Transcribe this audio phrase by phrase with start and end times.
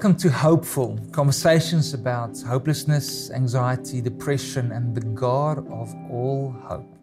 [0.00, 6.96] Welcome to Hopeful conversations about hopelessness, anxiety, depression, and the God of all hope.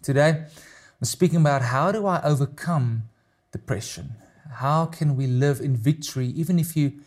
[0.00, 3.10] Today, I'm speaking about how do I overcome
[3.52, 4.12] depression?
[4.52, 7.00] How can we live in victory even if you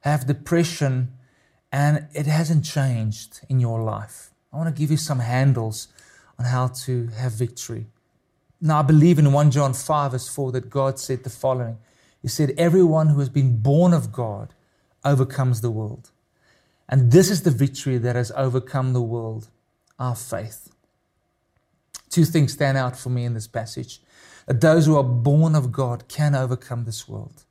[0.00, 1.12] have depression
[1.70, 4.30] and it hasn't changed in your life?
[4.54, 5.88] I want to give you some handles
[6.38, 7.88] on how to have victory.
[8.58, 11.76] Now, I believe in 1 John 5, verse 4, that God said the following
[12.22, 14.54] He said, Everyone who has been born of God
[15.04, 16.10] overcomes the world.
[16.88, 19.48] And this is the victory that has overcome the world
[19.98, 20.70] our faith.
[22.08, 24.00] Two things stand out for me in this passage
[24.46, 27.44] that those who are born of God can overcome this world.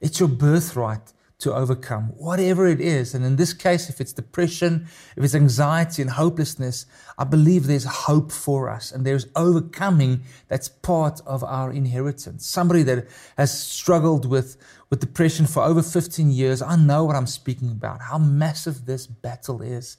[0.00, 3.14] It's your birthright to overcome, whatever it is.
[3.14, 6.86] And in this case, if it's depression, if it's anxiety and hopelessness,
[7.18, 12.46] I believe there's hope for us and there's overcoming that's part of our inheritance.
[12.46, 14.56] Somebody that has struggled with,
[14.90, 19.06] with depression for over 15 years, I know what I'm speaking about, how massive this
[19.06, 19.96] battle is.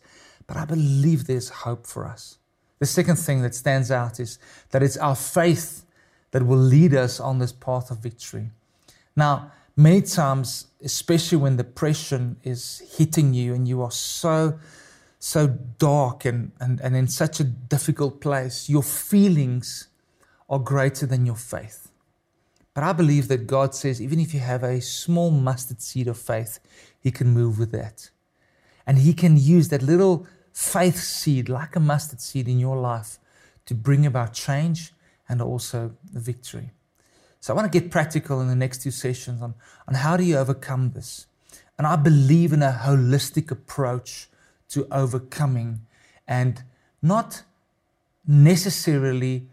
[0.47, 2.37] But I believe there's hope for us.
[2.79, 4.37] The second thing that stands out is
[4.71, 5.85] that it's our faith
[6.31, 8.51] that will lead us on this path of victory.
[9.15, 14.59] Now, many times, especially when depression is hitting you and you are so,
[15.19, 19.87] so dark and, and, and in such a difficult place, your feelings
[20.49, 21.89] are greater than your faith.
[22.73, 26.17] But I believe that God says, even if you have a small mustard seed of
[26.17, 26.59] faith,
[26.99, 28.09] He can move with that.
[28.85, 33.17] And He can use that little faith seed, like a mustard seed in your life,
[33.65, 34.93] to bring about change
[35.27, 36.71] and also victory.
[37.45, 39.53] So I want to get practical in the next two sessions on,
[39.87, 41.27] on how do you overcome this.
[41.77, 44.29] And I believe in a holistic approach
[44.69, 45.81] to overcoming
[46.27, 46.63] and
[47.03, 47.43] not
[48.25, 49.45] necessarily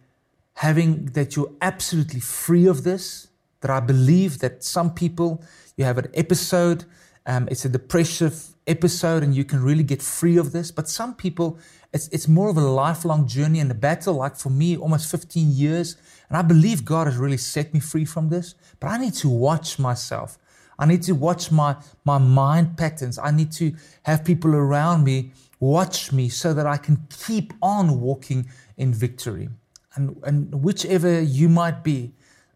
[0.55, 3.29] having that you're absolutely free of this.
[3.61, 5.45] That I believe that some people,
[5.77, 6.87] you have an episode,
[7.27, 10.71] um, it's a depressive episode and you can really get free of this.
[10.71, 11.59] But some people,
[11.93, 14.15] it's, it's more of a lifelong journey and a battle.
[14.15, 15.97] Like for me, almost 15 years.
[16.29, 18.55] And I believe God has really set me free from this.
[18.81, 20.39] But I need to watch myself.
[20.79, 23.19] I need to watch my, my mind patterns.
[23.19, 28.01] I need to have people around me watch me so that I can keep on
[28.01, 29.49] walking in victory.
[29.95, 32.13] And, and whichever you might be,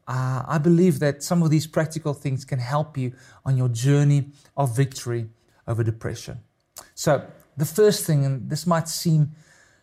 [0.09, 3.13] uh, I believe that some of these practical things can help you
[3.45, 5.29] on your journey of victory
[5.69, 6.41] over depression.
[6.95, 7.25] So,
[7.57, 9.33] the first thing, and this might seem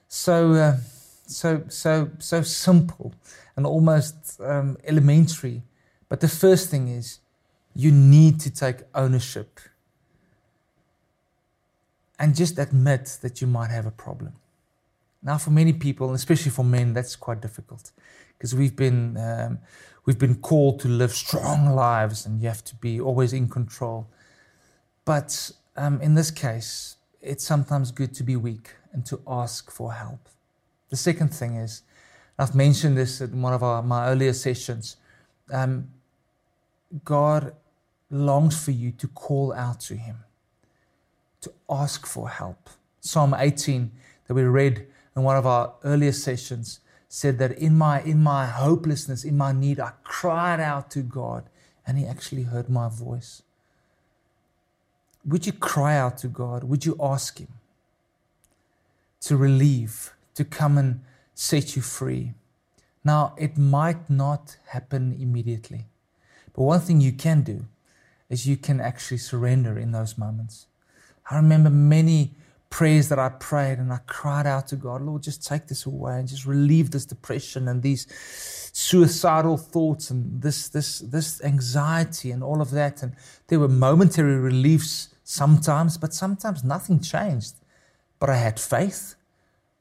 [0.07, 0.77] so, uh,
[1.25, 3.13] so, so, so simple
[3.55, 5.63] and almost um, elementary,
[6.09, 7.19] but the first thing is
[7.75, 9.59] you need to take ownership
[12.19, 14.33] and just admit that you might have a problem.
[15.23, 17.91] Now, for many people, especially for men, that's quite difficult
[18.37, 19.59] because we've been um,
[20.05, 24.07] we've been called to live strong lives, and you have to be always in control.
[25.05, 29.93] But um, in this case, it's sometimes good to be weak and to ask for
[29.93, 30.29] help.
[30.89, 31.81] The second thing is,
[32.37, 34.97] I've mentioned this in one of our, my earlier sessions.
[35.51, 35.89] Um,
[37.05, 37.55] God
[38.09, 40.17] longs for you to call out to Him,
[41.41, 42.69] to ask for help.
[42.99, 43.91] Psalm 18
[44.27, 46.79] that we read in one of our earlier sessions
[47.09, 51.49] said that in my in my hopelessness, in my need, I cried out to God,
[51.85, 53.43] and He actually heard my voice.
[55.25, 56.63] Would you cry out to God?
[56.63, 57.47] Would you ask Him
[59.21, 61.01] to relieve, to come and
[61.33, 62.33] set you free?
[63.03, 65.85] Now, it might not happen immediately,
[66.53, 67.65] but one thing you can do
[68.29, 70.67] is you can actually surrender in those moments.
[71.29, 72.31] I remember many
[72.69, 76.17] prayers that I prayed and I cried out to God, Lord, just take this away
[76.17, 78.07] and just relieve this depression and these
[78.73, 83.03] suicidal thoughts and this this this anxiety and all of that.
[83.03, 83.15] And
[83.47, 87.55] there were momentary reliefs sometimes, but sometimes nothing changed.
[88.19, 89.15] But I had faith,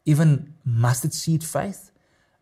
[0.04, 1.90] even mustard seed faith,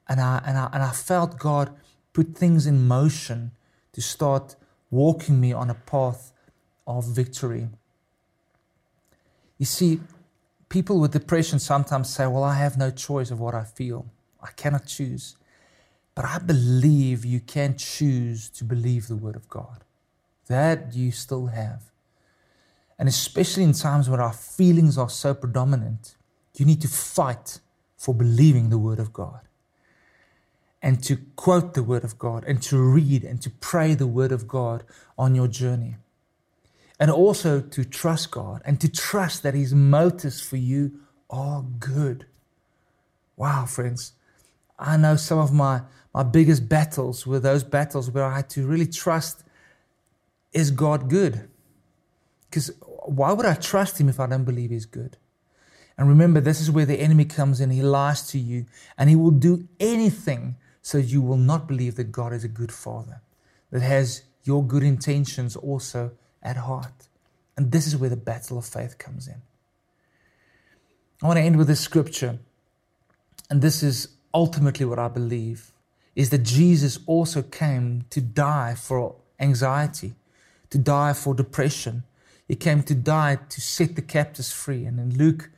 [0.08, 1.70] and I and I and I felt God
[2.12, 3.52] put things in motion
[3.92, 4.56] to start
[4.90, 6.32] walking me on a path
[6.86, 7.68] of victory.
[9.58, 10.00] You see,
[10.68, 14.06] people with depression sometimes say, Well, I have no choice of what I feel.
[14.42, 15.36] I cannot choose.
[16.14, 19.84] But I believe you can choose to believe the Word of God.
[20.48, 21.89] That you still have.
[23.00, 26.16] And especially in times where our feelings are so predominant,
[26.58, 27.58] you need to fight
[27.96, 29.40] for believing the Word of God.
[30.82, 34.32] And to quote the Word of God, and to read and to pray the Word
[34.32, 34.84] of God
[35.16, 35.96] on your journey.
[36.98, 41.00] And also to trust God and to trust that His motives for you
[41.30, 42.26] are good.
[43.34, 44.12] Wow, friends.
[44.78, 48.66] I know some of my, my biggest battles were those battles where I had to
[48.66, 49.42] really trust
[50.52, 51.48] is God good?
[52.50, 52.72] Because
[53.04, 55.16] why would I trust him if I don't believe he's good?
[55.96, 57.70] And remember, this is where the enemy comes in.
[57.70, 58.66] He lies to you
[58.96, 62.72] and he will do anything so you will not believe that God is a good
[62.72, 63.20] father,
[63.70, 66.12] that has your good intentions also
[66.42, 67.08] at heart.
[67.56, 69.42] And this is where the battle of faith comes in.
[71.22, 72.38] I want to end with this scripture.
[73.50, 75.72] And this is ultimately what I believe
[76.14, 80.14] is that Jesus also came to die for anxiety,
[80.70, 82.04] to die for depression.
[82.50, 84.84] He came to die to set the captives free.
[84.84, 85.50] And in Luke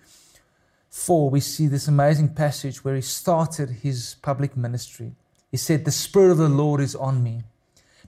[0.91, 5.13] 4, we see this amazing passage where he started his public ministry.
[5.51, 7.45] He said, The Spirit of the Lord is on me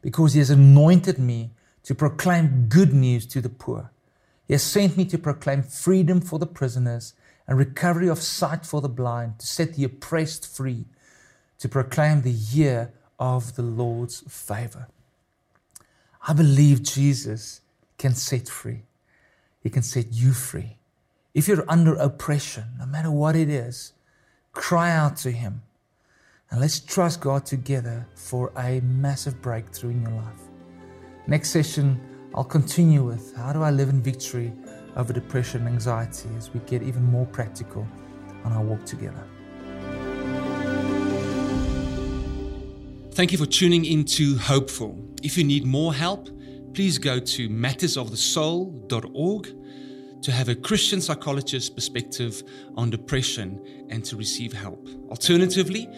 [0.02, 1.52] because he has anointed me
[1.84, 3.90] to proclaim good news to the poor.
[4.46, 7.14] He has sent me to proclaim freedom for the prisoners
[7.48, 10.84] and recovery of sight for the blind, to set the oppressed free,
[11.58, 14.88] to proclaim the year of the Lord's favor.
[16.28, 17.62] I believe Jesus
[18.04, 18.82] can set free.
[19.62, 20.76] He can set you free.
[21.32, 23.94] If you're under oppression, no matter what it is,
[24.52, 25.62] cry out to Him.
[26.50, 30.42] And let's trust God together for a massive breakthrough in your life.
[31.26, 31.98] Next session,
[32.34, 34.52] I'll continue with how do I live in victory
[34.96, 37.88] over depression and anxiety as we get even more practical
[38.44, 39.24] on our walk together.
[43.12, 44.94] Thank you for tuning into Hopeful.
[45.22, 46.28] If you need more help,
[46.74, 49.48] please go to mattersofthesoul.org
[50.22, 52.42] to have a Christian psychologist's perspective
[52.76, 54.88] on depression and to receive help.
[55.10, 55.88] Alternatively,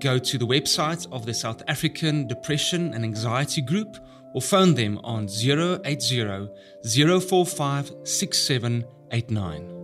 [0.00, 3.96] go to the website of the South African Depression and Anxiety Group
[4.34, 6.48] or phone them on 080
[6.84, 9.79] 045 6789.